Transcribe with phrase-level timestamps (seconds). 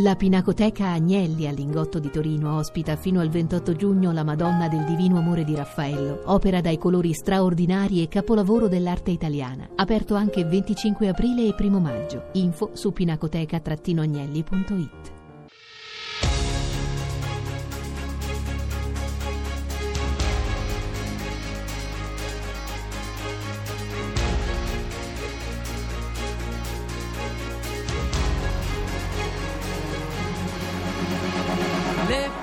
[0.00, 5.18] La Pinacoteca Agnelli all'Ingotto di Torino ospita fino al 28 giugno la Madonna del Divino
[5.18, 9.68] Amore di Raffaello, opera dai colori straordinari e capolavoro dell'arte italiana.
[9.74, 12.28] Aperto anche 25 aprile e 1 maggio.
[12.34, 15.17] Info su pinacoteca-agnelli.it.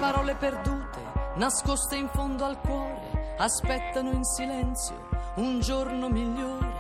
[0.06, 1.02] parole perdute,
[1.38, 6.74] nascoste in fondo al cuore, aspettano in silenzio un giorno migliore,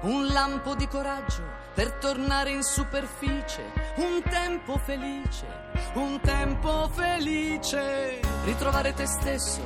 [0.00, 5.46] un lampo di coraggio per tornare in superficie, un tempo felice,
[5.94, 8.18] un tempo felice.
[8.44, 9.62] Ritrovare te stesso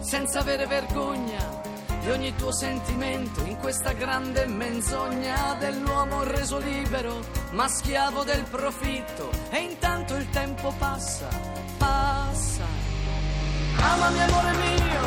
[0.00, 1.72] senza avere vergogna
[2.04, 9.30] di ogni tuo sentimento in questa grande menzogna dell'uomo reso libero, ma schiavo del profitto.
[9.48, 11.28] E intanto il tempo passa,
[11.78, 12.64] passa.
[13.76, 15.02] Amami amore mio,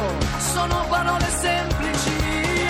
[0.54, 2.12] sono parole semplici.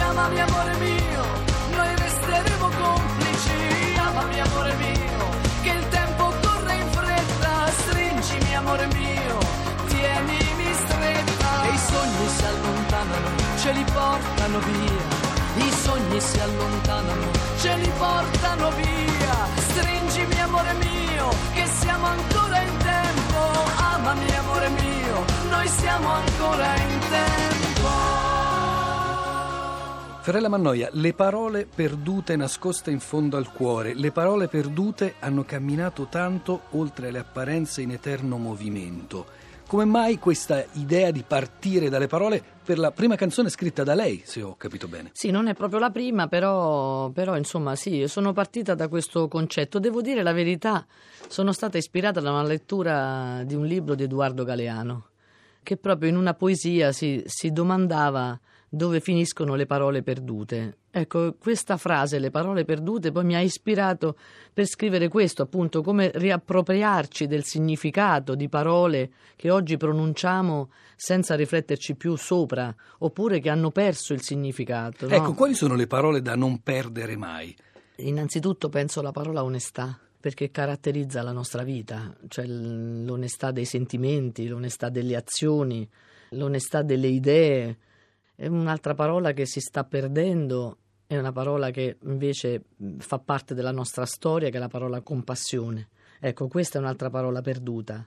[0.09, 1.23] Amami amore mio,
[1.71, 3.95] noi resteremo complici.
[3.97, 5.29] Amami amore mio,
[5.61, 7.71] che il tempo corre in fretta.
[7.71, 9.16] Stringimi amore mio,
[14.17, 15.25] portano via.
[15.57, 19.35] I sogni si allontanano, ce li portano via.
[19.55, 23.39] Stringimi amore mio, che siamo ancora in tempo.
[23.93, 28.15] Amami amore mio, noi siamo ancora in tempo.
[30.21, 36.07] Fiorella Mannoia, le parole perdute nascoste in fondo al cuore, le parole perdute hanno camminato
[36.07, 39.25] tanto oltre le apparenze in eterno movimento.
[39.67, 44.21] Come mai questa idea di partire dalle parole per la prima canzone scritta da lei,
[44.25, 45.11] se ho capito bene?
[45.13, 49.79] Sì, non è proprio la prima, però, però insomma sì, sono partita da questo concetto.
[49.79, 50.85] Devo dire la verità,
[51.29, 55.07] sono stata ispirata da una lettura di un libro di Edoardo Galeano,
[55.63, 58.37] che proprio in una poesia si, si domandava
[58.69, 60.77] dove finiscono le parole perdute.
[60.91, 64.17] Ecco, questa frase, le parole perdute, poi mi ha ispirato
[64.51, 71.95] per scrivere questo, appunto, come riappropriarci del significato di parole che oggi pronunciamo senza rifletterci
[71.95, 75.07] più sopra, oppure che hanno perso il significato.
[75.07, 75.13] no?
[75.13, 77.55] Ecco, quali sono le parole da non perdere mai?
[77.97, 84.89] Innanzitutto penso alla parola onestà, perché caratterizza la nostra vita, cioè l'onestà dei sentimenti, l'onestà
[84.89, 85.87] delle azioni,
[86.31, 87.77] l'onestà delle idee.
[88.39, 90.77] Un'altra parola che si sta perdendo,
[91.07, 92.65] è una parola che invece
[92.97, 95.89] fa parte della nostra storia, che è la parola compassione.
[96.19, 98.05] Ecco, questa è un'altra parola perduta.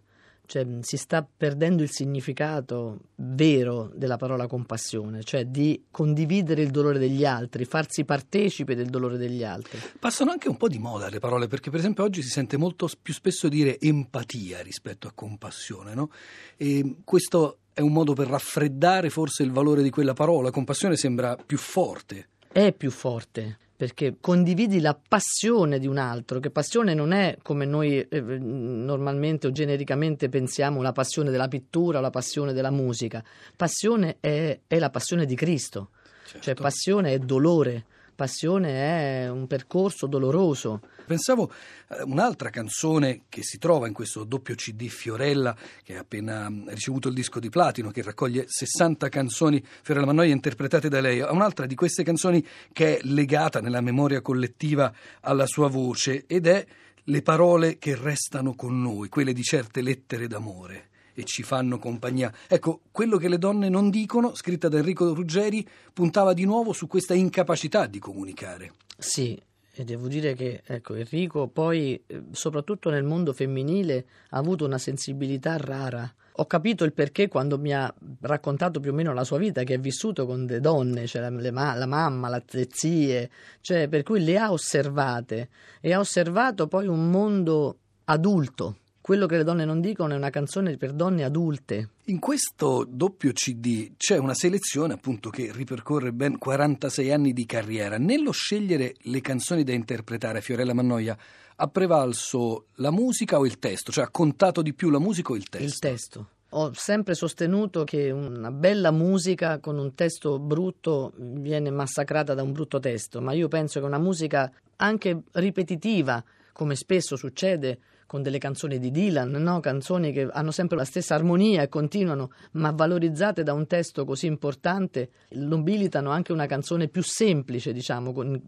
[0.50, 6.99] Cioè, si sta perdendo il significato vero della parola compassione, cioè di condividere il dolore
[6.99, 9.78] degli altri, farsi partecipe del dolore degli altri.
[10.00, 12.89] Passano anche un po' di moda le parole, perché per esempio oggi si sente molto
[13.00, 16.10] più spesso dire empatia rispetto a compassione, no?
[16.56, 20.50] E questo è un modo per raffreddare forse il valore di quella parola.
[20.50, 22.27] Compassione sembra più forte.
[22.50, 27.65] è più forte perché condividi la passione di un altro, che passione non è come
[27.65, 33.25] noi eh, normalmente o genericamente pensiamo la passione della pittura o la passione della musica.
[33.57, 35.93] Passione è, è la passione di Cristo,
[36.27, 36.63] cioè Certo.
[36.63, 37.87] passione è dolore,
[38.21, 40.83] passione è un percorso doloroso.
[41.07, 41.51] Pensavo
[41.89, 46.69] a un'altra canzone che si trova in questo doppio CD Fiorella, che ha appena mm,
[46.69, 51.33] ricevuto il disco di platino, che raccoglie 60 canzoni Fiorella Mannoia interpretate da lei, a
[51.33, 56.67] un'altra di queste canzoni che è legata nella memoria collettiva alla sua voce ed è
[57.05, 60.90] Le parole che restano con noi, quelle di certe lettere d'amore
[61.21, 62.33] e ci fanno compagnia.
[62.49, 66.87] Ecco, quello che le donne non dicono, scritta da Enrico Ruggeri, puntava di nuovo su
[66.87, 68.73] questa incapacità di comunicare.
[68.99, 69.41] Sì,
[69.73, 74.79] e devo dire che ecco, Enrico poi, eh, soprattutto nel mondo femminile, ha avuto una
[74.79, 76.13] sensibilità rara.
[76.35, 79.75] Ho capito il perché quando mi ha raccontato più o meno la sua vita, che
[79.75, 84.03] ha vissuto con le donne, cioè la, ma- la mamma, la- le zie, cioè per
[84.03, 85.49] cui le ha osservate
[85.81, 88.77] e ha osservato poi un mondo adulto.
[89.03, 91.89] Quello che le donne non dicono è una canzone per donne adulte.
[92.04, 97.97] In questo doppio CD c'è una selezione appunto che ripercorre ben 46 anni di carriera.
[97.97, 101.16] Nello scegliere le canzoni da interpretare Fiorella Mannoia
[101.57, 103.91] ha prevalso la musica o il testo?
[103.91, 105.66] Cioè ha contato di più la musica o il testo?
[105.66, 106.28] Il testo.
[106.51, 112.53] Ho sempre sostenuto che una bella musica con un testo brutto viene massacrata da un
[112.53, 116.22] brutto testo, ma io penso che una musica anche ripetitiva,
[116.53, 117.78] come spesso succede
[118.10, 119.60] con delle canzoni di Dylan, no?
[119.60, 124.27] canzoni che hanno sempre la stessa armonia e continuano, ma valorizzate da un testo così
[124.27, 128.42] importante, nobilitano anche una canzone più semplice, diciamo, con,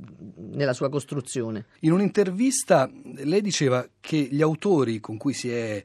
[0.51, 1.67] nella sua costruzione.
[1.83, 2.91] In un'intervista
[3.23, 5.85] lei diceva che gli autori con cui si è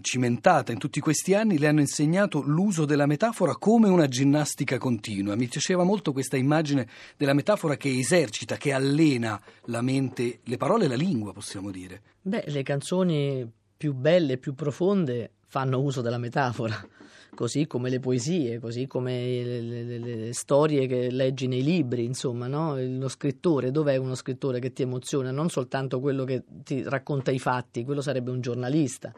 [0.00, 5.36] cimentata in tutti questi anni le hanno insegnato l'uso della metafora come una ginnastica continua.
[5.36, 10.86] Mi piaceva molto questa immagine della metafora che esercita, che allena la mente, le parole
[10.86, 12.02] e la lingua, possiamo dire.
[12.22, 16.74] Beh, le canzoni più belle, più profonde fanno uso della metafora
[17.34, 22.46] così come le poesie, così come le, le, le, storie che leggi nei libri, insomma,
[22.46, 22.76] no?
[22.76, 25.30] lo scrittore, dov'è uno scrittore che ti emoziona?
[25.30, 29.12] Non soltanto quello che ti racconta i fatti, quello sarebbe un giornalista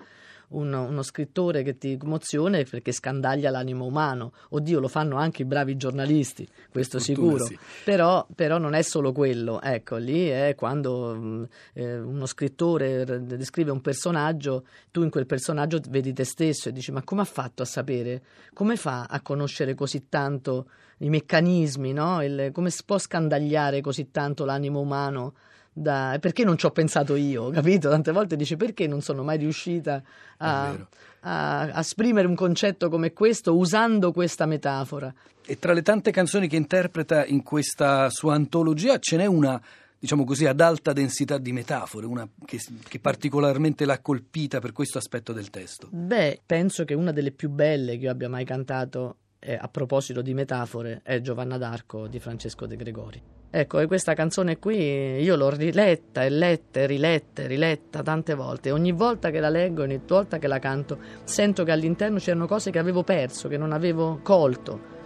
[0.49, 4.33] uno, uno, scrittore che ti emoziona perché scandaglia l'animo umano.
[4.51, 7.45] Oddio, lo fanno anche i bravi giornalisti, questo sicuro.
[7.45, 7.59] Sì.
[7.85, 9.61] Però, però, non è solo quello.
[9.61, 15.81] Ecco, lì è quando mm, eh, uno scrittore descrive un personaggio, tu in quel personaggio
[15.89, 18.23] vedi te stesso e dici: Ma come ha fatto a sapere?
[18.53, 21.93] Come fa a conoscere così tanto i meccanismi?
[21.93, 22.23] No?
[22.23, 25.35] Il, come si può scandagliare così tanto l'animo umano?
[25.81, 27.89] Da, perché non ci ho pensato io, capito?
[27.89, 30.03] Tante volte dici perché non sono mai riuscita
[30.39, 30.77] a,
[31.21, 35.13] a, a esprimere un concetto come questo usando questa metafora.
[35.47, 39.61] E tra le tante canzoni che interpreta in questa sua antologia ce n'è una
[40.01, 44.99] diciamo così, ad alta densità di metafore, una che, che, particolarmente l'ha colpita per questo
[44.99, 45.89] aspetto del testo?
[45.91, 50.23] Beh, penso che una delle più belle che io abbia mai cantato, eh, a proposito
[50.23, 53.23] di metafore, è Giovanna d'Arco di Francesco De Gregori.
[53.51, 58.35] Ecco, e questa canzone qui io l'ho riletta e letta e riletta e riletta tante
[58.35, 58.71] volte.
[58.71, 62.71] Ogni volta che la leggo, ogni volta che la canto, sento che all'interno c'erano cose
[62.71, 64.97] che avevo perso, che non avevo colto.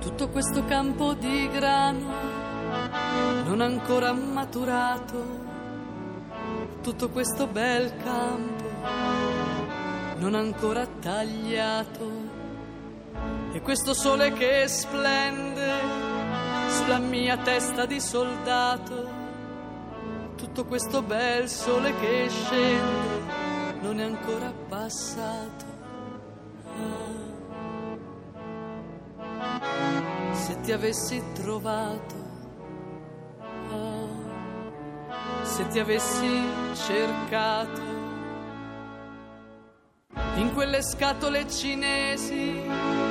[0.00, 2.34] Tutto questo campo di grano
[3.46, 5.24] non ancora maturato,
[6.82, 8.64] tutto questo bel campo
[10.18, 12.25] non ancora tagliato,
[13.56, 15.72] e questo sole che splende
[16.68, 19.24] sulla mia testa di soldato.
[20.36, 23.24] Tutto questo bel sole che scende
[23.80, 25.64] non è ancora passato.
[29.30, 32.14] Ah, se ti avessi trovato,
[33.70, 36.42] ah, se ti avessi
[36.74, 37.80] cercato
[40.36, 43.05] in quelle scatole cinesi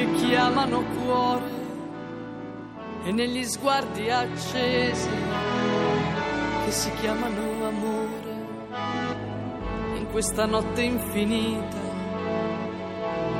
[0.00, 1.58] che chiamano cuore
[3.04, 5.10] e negli sguardi accesi
[6.64, 8.32] che si chiamano amore
[9.96, 11.88] in questa notte infinita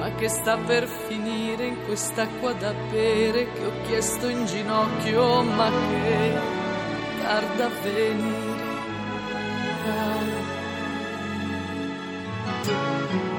[0.01, 5.71] ma che sta per finire in quest'acqua da bere che ho chiesto in ginocchio ma
[5.71, 6.39] che
[7.23, 8.69] tarda a venire
[9.87, 10.25] ah.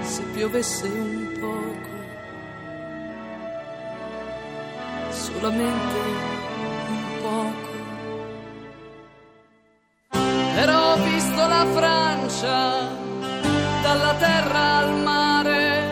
[0.01, 2.00] se piovesse un poco
[5.11, 5.97] solamente
[6.87, 7.69] un poco.
[10.55, 12.87] Però ho visto la Francia
[13.81, 15.83] dalla terra al mare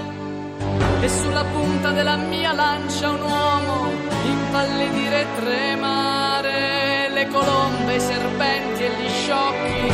[1.01, 3.89] e sulla punta della mia lancia un uomo
[4.25, 9.93] impallidire e tremare le colombe, i serpenti e gli sciocchi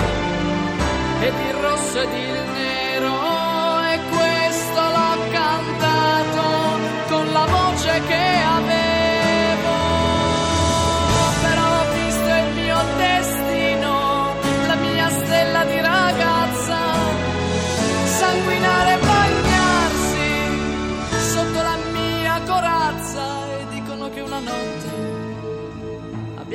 [1.21, 3.34] ed il rosso ed il nero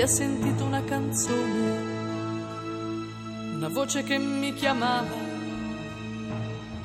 [0.00, 1.82] abbia sentito una canzone,
[3.56, 5.14] una voce che mi chiamava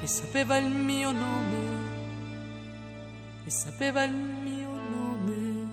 [0.01, 1.57] e sapeva il mio nome,
[3.45, 5.67] e sapeva il mio nome.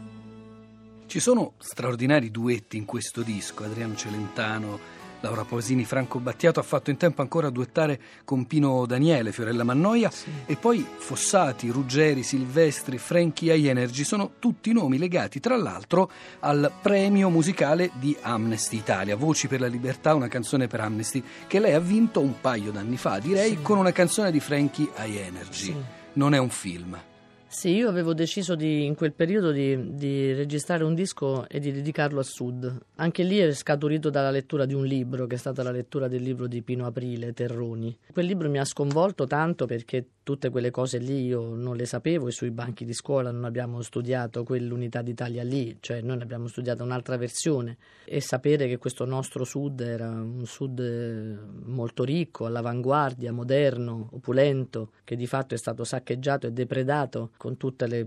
[1.06, 4.78] Ci sono straordinari duetti in questo disco, Adriano Celentano
[5.22, 9.62] Laura Posini, Franco Battiato ha fatto in tempo ancora a duettare con Pino Daniele, Fiorella
[9.62, 10.30] Mannoia sì.
[10.46, 16.10] e poi Fossati, Ruggeri, Silvestri, Frankie I Energy sono tutti nomi legati tra l'altro
[16.40, 21.60] al premio musicale di Amnesty Italia, Voci per la libertà, una canzone per Amnesty che
[21.60, 23.62] lei ha vinto un paio d'anni fa, direi, sì.
[23.62, 25.64] con una canzone di Frankie I Energy.
[25.66, 25.76] Sì.
[26.14, 27.00] Non è un film.
[27.52, 31.70] Sì, io avevo deciso di, in quel periodo di, di, registrare un disco e di
[31.70, 32.80] dedicarlo al sud.
[32.96, 36.22] Anche lì è scaturito dalla lettura di un libro, che è stata la lettura del
[36.22, 37.94] libro di Pino Aprile, Terroni.
[38.10, 42.28] Quel libro mi ha sconvolto tanto perché tutte quelle cose lì io non le sapevo
[42.28, 46.46] e sui banchi di scuola non abbiamo studiato quell'unità d'Italia lì, cioè noi ne abbiamo
[46.46, 47.76] studiato un'altra versione.
[48.04, 50.80] E sapere che questo nostro sud era un sud
[51.64, 57.84] molto ricco, all'avanguardia, moderno, opulento, che di fatto è stato saccheggiato e depredato con tutti
[57.84, 58.06] i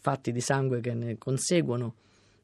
[0.00, 1.94] fatti di sangue che ne conseguono,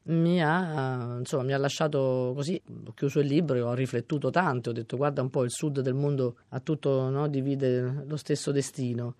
[0.07, 4.69] mi ha, insomma, mi ha lasciato così, ho chiuso il libro e ho riflettuto tanto,
[4.69, 8.51] ho detto guarda un po' il sud del mondo a tutto no, divide lo stesso
[8.51, 9.15] destino.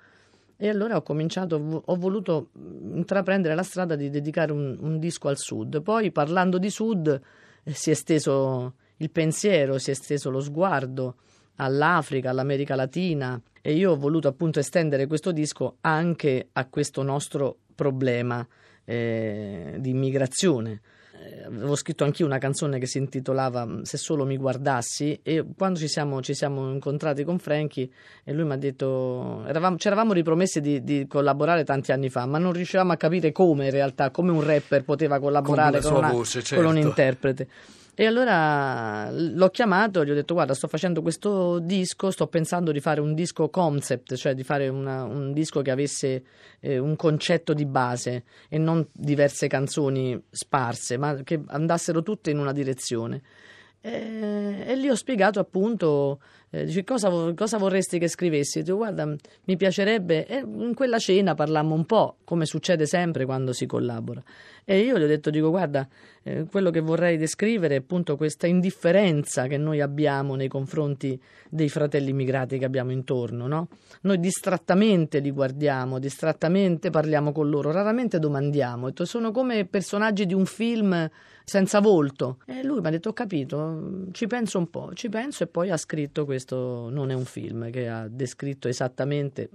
[0.57, 5.37] E allora ho cominciato, ho voluto intraprendere la strada di dedicare un, un disco al
[5.37, 5.81] sud.
[5.81, 7.21] Poi parlando di sud
[7.63, 11.15] eh, si è esteso il pensiero, si è esteso lo sguardo
[11.55, 17.57] all'Africa, all'America Latina e io ho voluto appunto estendere questo disco anche a questo nostro
[17.73, 18.45] problema
[18.85, 20.81] eh, di immigrazione.
[21.25, 25.79] Eh, avevo scritto anch'io una canzone che si intitolava Se solo mi guardassi e quando
[25.79, 27.89] ci siamo, ci siamo incontrati con Frankie
[28.23, 32.25] e lui mi ha detto eravamo, ci eravamo ripromessi di, di, collaborare tanti anni fa
[32.25, 35.99] ma non riuscivamo a capire come in realtà come un rapper poteva collaborare con, con,
[35.99, 36.63] una, voce, certo.
[36.63, 36.89] con un certo.
[36.89, 37.47] interprete
[37.97, 42.73] e allora l'ho chiamato e gli ho detto: Guarda, sto facendo questo disco, sto pensando
[42.73, 46.23] di fare un disco concept, cioè di fare una, un disco che avesse
[46.59, 52.37] eh, un concetto di base e non diverse canzoni sparse, ma che andassero tutte in
[52.37, 53.21] una direzione.
[53.79, 56.19] E, e lì ho spiegato appunto
[56.55, 58.61] eh, dice, cosa, cosa, vorresti che scrivessi?
[58.61, 60.25] Dico, guarda, mi piacerebbe.
[60.25, 64.23] E in quella cena parlammo un po', come succede sempre quando si collabora.
[64.63, 65.85] E io gli ho detto, dico, guarda,
[66.23, 71.19] eh, quello che vorrei descrivere è appunto questa indifferenza che noi abbiamo nei confronti
[71.49, 73.67] dei fratelli immigrati che abbiamo intorno, no?
[74.01, 78.91] Noi distrattamente li guardiamo, distrattamente parliamo con loro, raramente domandiamo.
[79.03, 81.09] Sono come personaggi di un film
[81.45, 82.39] senza volto.
[82.45, 85.69] E lui mi ha detto: Ho capito, ci penso un po', ci penso, e poi
[85.69, 86.44] ha scritto questo.
[86.53, 89.49] Non è un film che ha descritto esattamente,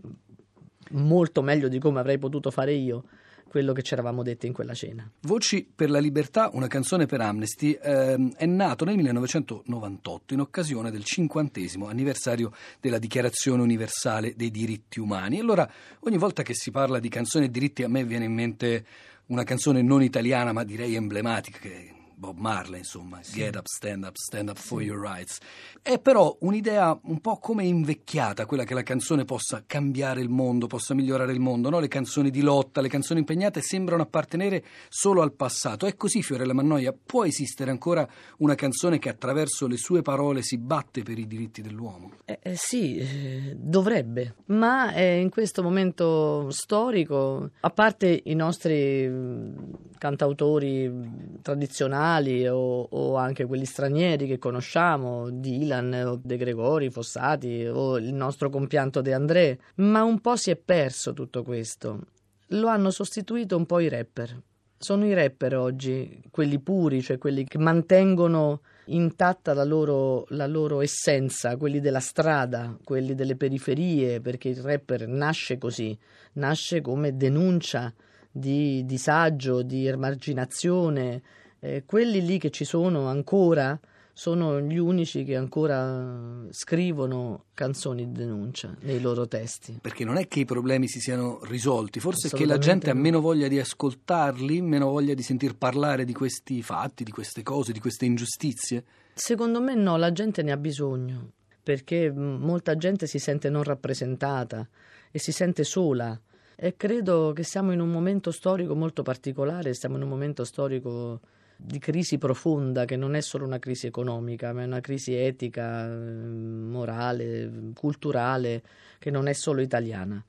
[0.90, 3.04] molto meglio di come avrei potuto fare io
[3.50, 5.10] quello che ci eravamo detti in quella cena.
[5.22, 10.92] Voci per la libertà, una canzone per Amnesty, ehm, è nato nel 1998 in occasione
[10.92, 15.40] del cinquantesimo anniversario della Dichiarazione Universale dei Diritti Umani.
[15.40, 15.68] Allora,
[16.00, 18.86] ogni volta che si parla di canzone e diritti a me viene in mente
[19.26, 23.36] una canzone non italiana ma direi emblematica che Bob Marley, insomma, sì.
[23.36, 24.66] Get Up, Stand Up, Stand Up sì.
[24.66, 25.38] for Your Rights.
[25.80, 30.66] È però un'idea un po' come invecchiata, quella che la canzone possa cambiare il mondo,
[30.66, 31.80] possa migliorare il mondo, no?
[31.80, 35.86] Le canzoni di lotta, le canzoni impegnate sembrano appartenere solo al passato.
[35.86, 38.06] È così, Fiorella Mannoia, può esistere ancora
[38.38, 42.12] una canzone che attraverso le sue parole si batte per i diritti dell'uomo?
[42.26, 49.88] Eh, eh sì, eh, dovrebbe, ma eh, in questo momento storico, a parte i nostri
[50.00, 57.98] cantautori tradizionali, nazionali o, o, anche quelli stranieri che conosciamo, Dylan De Gregori, Fossati o
[57.98, 62.06] il nostro compianto De André, ma un po' si è perso tutto questo.
[62.48, 64.40] Lo hanno sostituito un po' i rapper.
[64.78, 70.80] Sono i rapper oggi, quelli puri, cioè quelli che mantengono intatta la loro, la loro,
[70.80, 75.96] essenza, quelli della strada, quelli delle periferie, perché il rapper nasce così,
[76.32, 77.92] nasce come denuncia
[78.30, 81.22] di disagio, di emarginazione,
[81.60, 83.78] eh, quelli lì che ci sono ancora
[84.20, 89.78] sono gli unici che ancora scrivono canzoni di denuncia nei loro testi.
[89.80, 92.98] Perché non è che i problemi si siano risolti, forse è che la gente no.
[92.98, 97.42] ha meno voglia di ascoltarli, meno voglia di sentir parlare di questi fatti, di queste
[97.42, 98.84] cose, di queste ingiustizie?
[99.14, 101.30] Secondo me no, la gente ne ha bisogno,
[101.62, 104.68] perché molta gente si sente non rappresentata
[105.10, 106.20] e si sente sola.
[106.62, 111.20] E credo che siamo in un momento storico molto particolare, siamo in un momento storico
[111.56, 115.88] di crisi profonda che non è solo una crisi economica, ma è una crisi etica,
[115.88, 118.62] morale, culturale,
[118.98, 120.22] che non è solo italiana.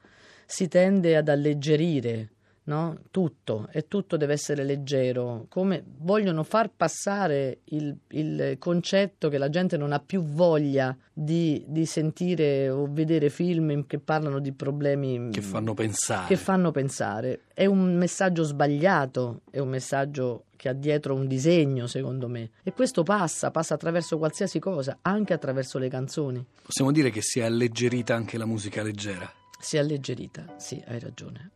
[0.45, 2.29] Si tende ad alleggerire
[2.63, 2.99] no?
[3.11, 9.49] tutto e tutto deve essere leggero, come vogliono far passare il, il concetto che la
[9.49, 15.29] gente non ha più voglia di, di, sentire o vedere film che parlano di problemi
[15.31, 16.27] che fanno pensare.
[16.27, 17.41] Che fanno pensare.
[17.53, 22.51] È un messaggio sbagliato, è un messaggio che ha dietro un disegno, secondo me.
[22.63, 26.45] E questo passa, passa attraverso qualsiasi cosa, anche attraverso le canzoni.
[26.61, 29.31] Possiamo dire che si è alleggerita anche la musica leggera.
[29.59, 31.51] Si è alleggerita, sì, hai ragione.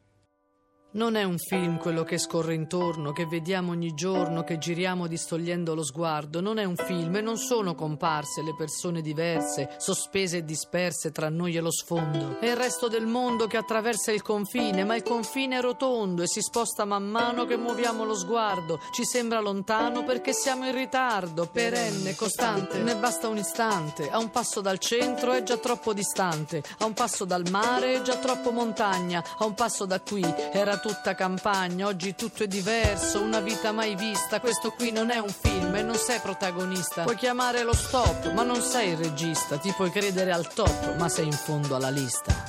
[0.95, 5.75] Non è un film quello che scorre intorno, che vediamo ogni giorno, che giriamo distogliendo
[5.75, 6.39] lo sguardo.
[6.39, 11.27] Non è un film e non sono comparse le persone diverse, sospese e disperse tra
[11.27, 12.39] noi e lo sfondo.
[12.39, 16.27] È il resto del mondo che attraversa il confine, ma il confine è rotondo e
[16.27, 18.79] si sposta man mano che muoviamo lo sguardo.
[18.93, 22.77] Ci sembra lontano perché siamo in ritardo, perenne, costante.
[22.77, 24.09] Ne basta un istante.
[24.09, 26.63] A un passo dal centro è già troppo distante.
[26.77, 29.21] A un passo dal mare è già troppo montagna.
[29.39, 30.23] A un passo da qui
[30.53, 34.39] era tutta campagna, oggi tutto è diverso, una vita mai vista.
[34.39, 37.01] Questo qui non è un film e non sei protagonista.
[37.01, 39.57] Puoi chiamare lo stop, ma non sei il regista.
[39.57, 42.44] Ti puoi credere al top, ma sei in fondo alla lista.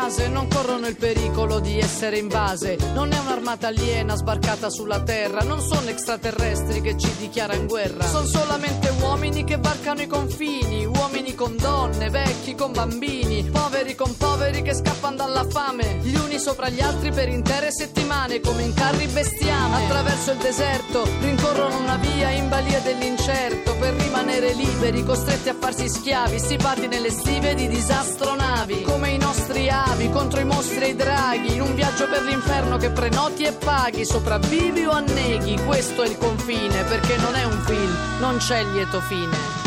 [0.00, 2.78] Case non corrono il pericolo di essere invase.
[2.94, 8.06] Non è un'armata aliena sbarcata sulla terra, non sono extraterrestri che ci dichiarano guerra.
[8.06, 14.16] Sono solamente uomini che varcano i confini, uomini con donne, vecchi con bambini, poveri con
[14.16, 18.72] poveri che scappano dalla fame, gli uni sopra gli altri per intere settimane come in
[18.72, 19.84] carri bestiame.
[19.84, 25.90] Attraverso il deserto rincorrono una via in balia dell'incerto per rimanere liberi, costretti a farsi
[25.90, 30.88] schiavi, stipati nelle stive di disastro navi, come i nostri avi contro i mostri e
[30.88, 36.02] i draghi, in un viaggio per l'inferno che prenoti e paghi, sopravvivi o anneghi, questo
[36.02, 39.59] è il confine, perché non è un film, non c'è lieto fine.